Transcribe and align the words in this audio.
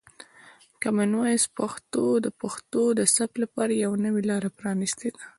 کامن 0.81 1.11
وایس 1.19 1.43
پښتو 1.57 2.05
د 2.25 2.27
پښتو 2.41 2.81
د 2.99 3.01
ثبت 3.15 3.33
لپاره 3.43 3.81
یوه 3.83 3.97
نوې 4.05 4.21
لاره 4.29 4.49
پرانیستې 4.59 5.09
ده. 5.15 5.23